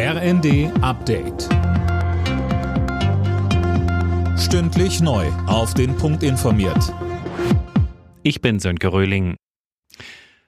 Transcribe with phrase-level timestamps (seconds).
[0.00, 1.48] RND Update.
[4.38, 5.26] Stündlich neu.
[5.48, 6.94] Auf den Punkt informiert.
[8.22, 9.34] Ich bin Sönke Röhling.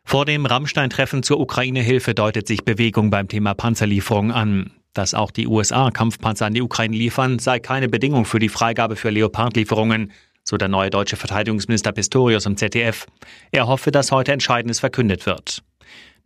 [0.04, 4.70] Vor dem Rammstein-Treffen zur Ukraine-Hilfe deutet sich Bewegung beim Thema Panzerlieferung an.
[4.92, 8.94] Dass auch die USA Kampfpanzer an die Ukraine liefern, sei keine Bedingung für die Freigabe
[8.94, 10.12] für Leopard-Lieferungen,
[10.44, 13.08] so der neue deutsche Verteidigungsminister Pistorius im ZDF.
[13.50, 15.64] Er hoffe, dass heute Entscheidendes verkündet wird.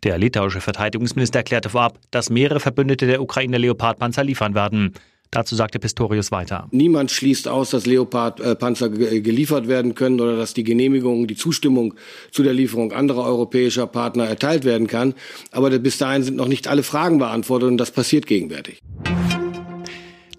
[0.05, 4.93] Der litauische Verteidigungsminister erklärte vorab, dass mehrere Verbündete der Ukraine Leopardpanzer liefern werden.
[5.31, 6.69] Dazu sagte Pistorius weiter.
[6.71, 11.95] Niemand schließt aus, dass Leopardpanzer geliefert werden können oder dass die Genehmigung, die Zustimmung
[12.31, 15.15] zu der Lieferung anderer europäischer Partner erteilt werden kann.
[15.51, 18.81] Aber bis dahin sind noch nicht alle Fragen beantwortet und das passiert gegenwärtig.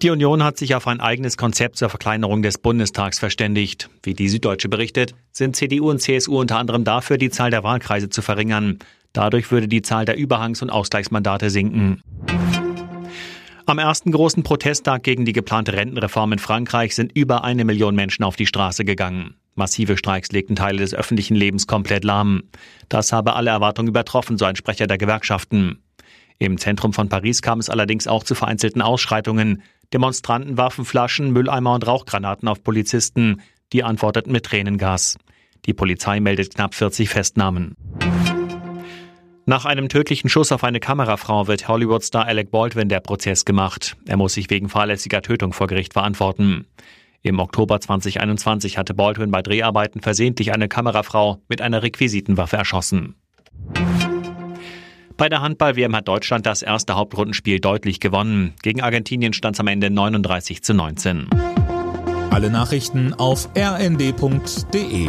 [0.02, 3.90] Die Union hat sich auf ein eigenes Konzept zur Verkleinerung des Bundestags verständigt.
[4.02, 8.08] Wie die Süddeutsche berichtet, sind CDU und CSU unter anderem dafür, die Zahl der Wahlkreise
[8.08, 8.78] zu verringern.
[9.16, 12.02] Dadurch würde die Zahl der Überhangs- und Ausgleichsmandate sinken.
[13.64, 18.24] Am ersten großen Protesttag gegen die geplante Rentenreform in Frankreich sind über eine Million Menschen
[18.24, 19.36] auf die Straße gegangen.
[19.54, 22.42] Massive Streiks legten Teile des öffentlichen Lebens komplett lahm.
[22.90, 25.82] Das habe alle Erwartungen übertroffen, so ein Sprecher der Gewerkschaften.
[26.38, 29.62] Im Zentrum von Paris kam es allerdings auch zu vereinzelten Ausschreitungen.
[29.94, 33.40] Demonstranten warfen Flaschen, Mülleimer und Rauchgranaten auf Polizisten.
[33.72, 35.16] Die antworteten mit Tränengas.
[35.64, 37.74] Die Polizei meldet knapp 40 Festnahmen.
[39.48, 43.96] Nach einem tödlichen Schuss auf eine Kamerafrau wird Hollywood-Star Alec Baldwin der Prozess gemacht.
[44.04, 46.66] Er muss sich wegen fahrlässiger Tötung vor Gericht verantworten.
[47.22, 53.14] Im Oktober 2021 hatte Baldwin bei Dreharbeiten versehentlich eine Kamerafrau mit einer Requisitenwaffe erschossen.
[55.16, 58.54] Bei der Handball-WM hat Deutschland das erste Hauptrundenspiel deutlich gewonnen.
[58.62, 61.30] Gegen Argentinien stand es am Ende 39 zu 19.
[62.30, 65.08] Alle Nachrichten auf rnd.de